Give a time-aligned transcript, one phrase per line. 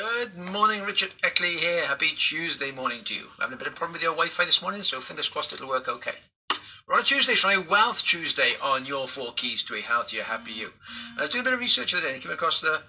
[0.00, 1.84] Good morning, Richard Eckley here.
[1.84, 3.28] Happy Tuesday morning to you.
[3.38, 5.88] Having a bit of problem with your Wi-Fi this morning, so fingers crossed it'll work
[5.88, 6.16] okay.
[6.88, 10.24] We're on a Tuesday, trying a Wealth Tuesday on your four keys to a healthier,
[10.24, 10.72] happy you.
[11.16, 12.82] I was doing a bit of research the other day and came across the,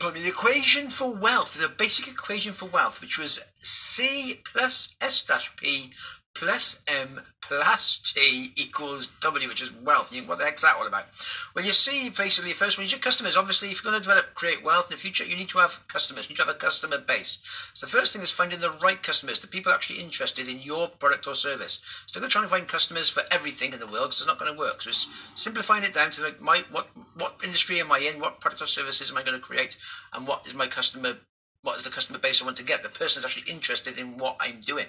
[0.00, 5.54] the equation for wealth, the basic equation for wealth, which was C plus S dash
[5.54, 5.92] P
[6.34, 10.12] plus M plus T equals W, which is wealth.
[10.12, 11.06] You, what the heck's that all about?
[11.54, 13.36] Well, you see, basically, first one is your customers.
[13.36, 15.86] Obviously, if you're going to develop, create wealth in the future, you need to have
[15.88, 16.28] customers.
[16.28, 17.38] You need to have a customer base.
[17.74, 20.88] So the first thing is finding the right customers, the people actually interested in your
[20.88, 21.80] product or service.
[22.06, 24.52] So go trying to find customers for everything in the world because it's not going
[24.52, 24.82] to work.
[24.82, 28.40] So it's simplifying it down to like my what what industry am I in, what
[28.40, 29.76] product or services am I going to create,
[30.12, 31.14] and what is my customer
[31.62, 32.82] what is the customer base I want to get?
[32.82, 34.86] The person is actually interested in what I'm doing.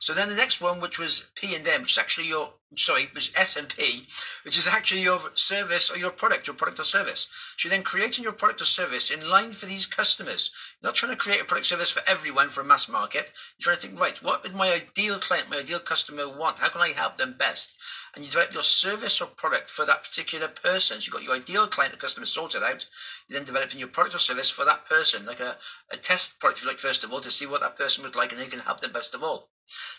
[0.00, 3.06] So then the next one, which was P and M, which is actually your sorry,
[3.14, 4.06] which is S and P,
[4.44, 7.26] which is actually your service or your product, your product or service.
[7.56, 10.50] So you're then creating your product or service in line for these customers.
[10.80, 13.32] You're not trying to create a product service for everyone for a mass market.
[13.56, 16.58] You're trying to think, right, what would my ideal client, my ideal customer want?
[16.58, 17.74] How can I help them best?
[18.14, 21.00] And you develop your service or product for that particular person.
[21.00, 22.84] So you've got your ideal client, the customer sorted out.
[23.28, 25.56] You then developing your product or service for that person, like a,
[25.90, 28.14] a test product, if you like, first of all, to see what that person would
[28.14, 29.48] like and you can help them best of all.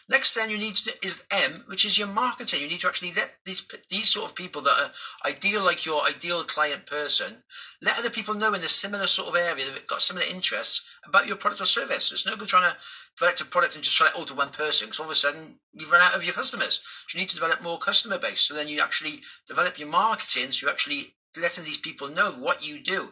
[0.07, 2.61] Next, then you need to is M, which is your marketing.
[2.61, 4.91] You need to actually let these these sort of people that are
[5.29, 7.43] ideal, like your ideal client person,
[7.81, 10.83] let other people know in a similar sort of area that have got similar interests
[11.05, 12.05] about your product or service.
[12.05, 12.77] So It's no good trying to
[13.17, 15.15] develop a product and just try it all to one person, because all of a
[15.15, 16.81] sudden you've run out of your customers.
[17.07, 18.41] So you need to develop more customer base.
[18.41, 20.51] So then you actually develop your marketing.
[20.51, 23.09] So you actually letting these people know what you do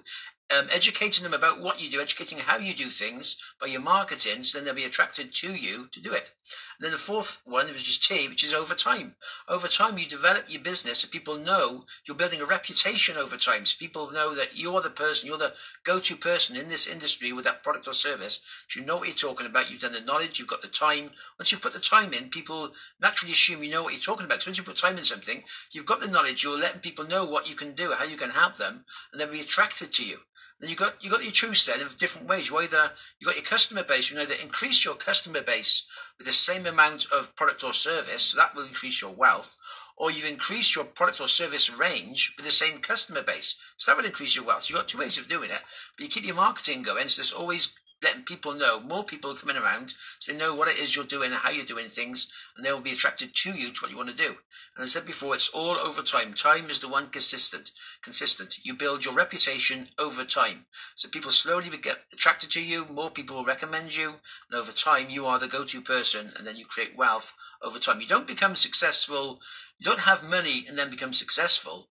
[0.50, 4.44] um, educating them about what you do, educating how you do things by your marketing,
[4.44, 6.32] so then they'll be attracted to you to do it.
[6.80, 9.16] And then the fourth one was just T, which is over time.
[9.50, 13.66] Over time, you develop your business so people know you're building a reputation over time.
[13.66, 17.44] So people know that you're the person, you're the go-to person in this industry with
[17.44, 18.40] that product or service.
[18.70, 19.70] So you know what you're talking about.
[19.70, 21.12] You've done the knowledge, you've got the time.
[21.38, 24.42] Once you put the time in, people naturally assume you know what you're talking about.
[24.42, 26.44] So once you put time in something, you've got the knowledge.
[26.44, 29.28] You're letting people know what you can do, how you can help them, and they'll
[29.28, 30.20] be attracted to you.
[30.60, 32.50] Then you got you got your choice then of different ways.
[32.50, 35.84] You either you got your customer base, you know that increase your customer base
[36.18, 39.56] with the same amount of product or service, so that will increase your wealth,
[39.98, 43.56] or you've increased your product or service range with the same customer base.
[43.78, 44.64] So that will increase your wealth.
[44.64, 45.64] So you've got two ways of doing it,
[45.96, 47.70] but you keep your marketing going, so there's always
[48.04, 51.32] letting people know, more people coming around, so they know what it is you're doing
[51.32, 53.98] and how you're doing things, and they will be attracted to you to what you
[53.98, 54.38] want to do.
[54.76, 56.34] And I said before, it's all over time.
[56.34, 57.72] Time is the one consistent.
[58.04, 58.60] Consistent.
[58.64, 60.66] You build your reputation over time.
[60.96, 64.10] So people slowly get attracted to you, more people will recommend you,
[64.50, 68.00] and over time you are the go-to person, and then you create wealth over time.
[68.00, 69.40] You don't become successful,
[69.80, 71.90] you don't have money and then become successful.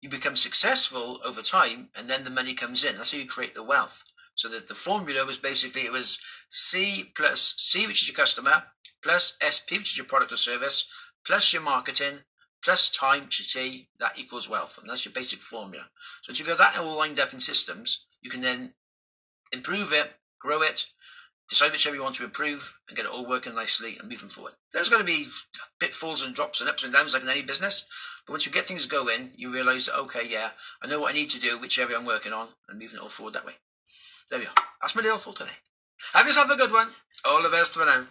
[0.00, 2.96] You become successful over time, and then the money comes in.
[2.96, 4.04] That's how you create the wealth.
[4.38, 6.16] So that the formula was basically it was
[6.48, 8.62] C plus C, which is your customer,
[9.02, 10.88] plus SP, which is your product or service,
[11.26, 12.22] plus your marketing,
[12.62, 14.78] plus time, which is T, that equals wealth.
[14.78, 15.90] And that's your basic formula.
[16.22, 18.72] So once you got that all lined up in systems, you can then
[19.50, 20.86] improve it, grow it,
[21.48, 24.28] decide which area you want to improve, and get it all working nicely and moving
[24.28, 24.54] forward.
[24.72, 25.26] There's going to be
[25.80, 27.88] pitfalls and drops and ups and downs like in any business,
[28.24, 31.14] but once you get things going, you realize that, okay, yeah, I know what I
[31.14, 33.54] need to do, which area I'm working on, and moving it all forward that way.
[34.30, 34.54] There we are.
[34.82, 35.52] That's my little thought today.
[36.12, 36.88] Have yourself a good one.
[37.24, 38.06] All the best for now.